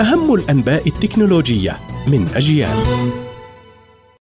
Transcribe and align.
أهم 0.00 0.34
الأنباء 0.34 0.88
التكنولوجية 0.88 1.80
من 2.08 2.28
أجيال. 2.34 2.84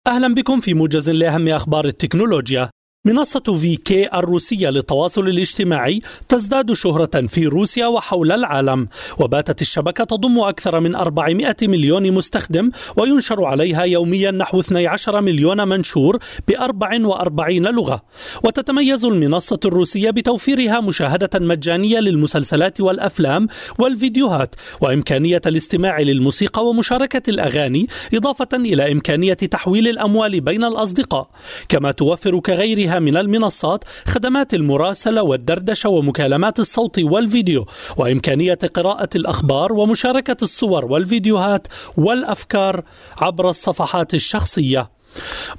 أهلا 0.08 0.36
بكم 0.36 0.60
في 0.60 0.74
موجز 0.74 1.10
لأهم 1.10 1.48
أخبار 1.48 1.86
التكنولوجيا. 1.86 2.70
منصة 3.08 3.58
في 3.58 3.75
كي 3.75 4.08
الروسية 4.13 4.69
للتواصل 4.69 5.27
الاجتماعي 5.27 6.01
تزداد 6.29 6.74
شهرة 6.74 7.27
في 7.27 7.47
روسيا 7.47 7.87
وحول 7.87 8.31
العالم 8.31 8.88
وباتت 9.20 9.61
الشبكة 9.61 10.04
تضم 10.04 10.39
أكثر 10.39 10.79
من 10.79 10.95
400 10.95 11.55
مليون 11.61 12.11
مستخدم 12.11 12.71
وينشر 12.97 13.45
عليها 13.45 13.83
يوميا 13.83 14.31
نحو 14.31 14.59
12 14.59 15.21
مليون 15.21 15.68
منشور 15.68 16.18
ب 16.47 16.51
44 16.51 17.68
لغة. 17.68 18.01
وتتميز 18.43 19.05
المنصة 19.05 19.59
الروسية 19.65 20.09
بتوفيرها 20.09 20.79
مشاهدة 20.79 21.29
مجانية 21.39 21.99
للمسلسلات 21.99 22.81
والأفلام 22.81 23.47
والفيديوهات 23.79 24.55
وإمكانية 24.81 25.41
الاستماع 25.45 26.01
للموسيقى 26.01 26.65
ومشاركة 26.65 27.29
الأغاني 27.29 27.87
إضافة 28.14 28.47
إلى 28.54 28.92
إمكانية 28.92 29.33
تحويل 29.33 29.87
الأموال 29.87 30.42
بين 30.42 30.64
الأصدقاء. 30.64 31.29
كما 31.70 31.92
توفر 31.92 32.40
كغيرها 32.40 32.93
من 33.00 33.18
المنصات 33.18 33.84
خدمات 34.08 34.54
المراسلة 34.54 35.24
والدردشة 35.24 35.90
ومكالمات 35.90 36.60
الصوت 36.60 37.00
والفيديو 37.00 37.66
وإمكانية 37.98 38.60
قراءة 38.76 39.10
الأخبار 39.16 39.74
ومشاركة 39.74 40.38
الصور 40.42 40.86
والفيديوهات 40.86 41.68
والأفكار 41.98 42.84
عبر 43.22 43.50
الصفحات 43.50 44.14
الشخصية. 44.14 44.93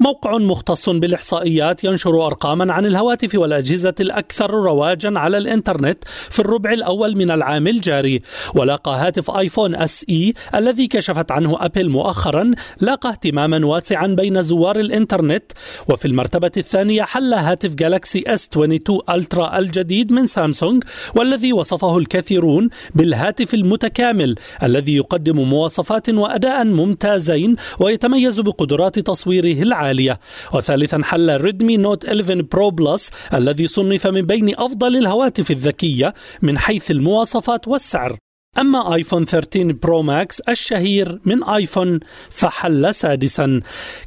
موقع 0.00 0.38
مختص 0.38 0.88
بالإحصائيات 0.88 1.84
ينشر 1.84 2.26
أرقاما 2.26 2.72
عن 2.72 2.86
الهواتف 2.86 3.34
والأجهزة 3.34 3.94
الأكثر 4.00 4.50
رواجا 4.50 5.18
على 5.18 5.38
الإنترنت 5.38 5.98
في 6.30 6.40
الربع 6.40 6.72
الأول 6.72 7.16
من 7.16 7.30
العام 7.30 7.66
الجاري. 7.66 8.22
ولاقى 8.54 8.96
هاتف 8.96 9.30
آيفون 9.30 9.74
اس 9.74 10.04
اي 10.08 10.34
الذي 10.54 10.86
كشفت 10.86 11.30
عنه 11.30 11.56
أبل 11.60 11.88
مؤخرا 11.88 12.50
لاقى 12.80 13.08
اهتماما 13.08 13.66
واسعا 13.66 14.06
بين 14.06 14.42
زوار 14.42 14.80
الإنترنت. 14.80 15.44
وفي 15.88 16.04
المرتبة 16.04 16.52
الثانية 16.56 17.02
حل 17.02 17.34
هاتف 17.34 17.74
جالاكسي 17.74 18.24
اس 18.26 18.48
22 18.52 19.00
ألترا 19.10 19.58
الجديد 19.58 20.12
من 20.12 20.26
سامسونج 20.26 20.84
والذي 21.16 21.52
وصفه 21.52 21.98
الكثيرون 21.98 22.68
بالهاتف 22.94 23.54
المتكامل 23.54 24.34
الذي 24.62 24.96
يقدم 24.96 25.38
مواصفات 25.40 26.08
وأداء 26.08 26.64
ممتازين 26.64 27.56
ويتميز 27.80 28.40
بقدرات 28.40 28.98
تصوير 28.98 29.43
تصويره 29.44 29.62
العالية. 29.62 30.20
وثالثا 30.52 31.00
حل 31.04 31.40
ريدمي 31.40 31.76
نوت 31.76 32.04
11 32.04 32.42
برو 32.42 32.70
بلس 32.70 33.10
الذي 33.34 33.66
صنف 33.66 34.06
من 34.06 34.22
بين 34.22 34.54
أفضل 34.58 34.96
الهواتف 34.96 35.50
الذكية 35.50 36.14
من 36.42 36.58
حيث 36.58 36.90
المواصفات 36.90 37.68
والسعر. 37.68 38.18
أما 38.58 38.94
آيفون 38.94 39.24
13 39.24 39.72
برو 39.72 40.02
ماكس 40.02 40.40
الشهير 40.40 41.20
من 41.24 41.44
آيفون 41.44 42.00
فحل 42.30 42.94
سادسا. 42.94 43.60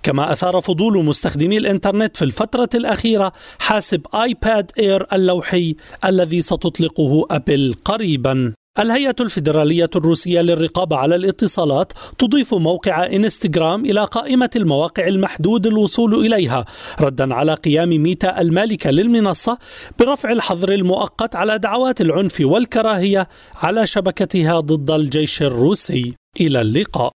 كما 0.04 0.34
أثار 0.34 0.62
فضول 0.62 1.06
مستخدمي 1.06 1.58
الإنترنت 1.58 2.18
في 2.18 2.26
الفترة 2.26 2.70
الأخيرة 2.76 3.32
حاسب 3.60 4.02
آيباد 4.14 4.72
إير 4.80 5.08
اللوحي 5.14 5.76
الذي 6.06 6.42
ستطلقه 6.42 7.26
أبل 7.32 7.76
قريبا. 7.86 8.54
الهيئة 8.80 9.16
الفيدرالية 9.20 9.90
الروسية 9.96 10.42
للرقابة 10.42 10.96
على 10.96 11.16
الاتصالات 11.16 11.94
تضيف 12.18 12.54
موقع 12.54 13.06
انستغرام 13.06 13.86
إلى 13.86 14.06
قائمة 14.06 14.50
المواقع 14.56 15.08
المحدود 15.08 15.68
الوصول 15.68 16.26
إليها 16.26 16.66
ردا 17.02 17.34
على 17.34 17.54
قيام 17.54 17.90
ميتا 17.90 18.42
المالكة 18.42 18.92
للمنصة 18.92 19.58
برفع 20.00 20.32
الحظر 20.32 20.72
المؤقت 20.72 21.36
على 21.36 21.60
دعوات 21.60 22.02
العنف 22.02 22.42
والكراهية 22.42 23.28
على 23.56 23.88
شبكتها 23.88 24.60
ضد 24.60 24.92
الجيش 24.92 25.42
الروسي. 25.42 26.16
إلى 26.42 26.62
اللقاء. 26.62 27.12